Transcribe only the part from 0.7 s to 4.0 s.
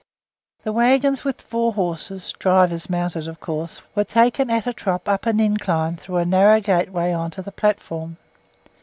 waggons with four horses (drivers mounted, of course)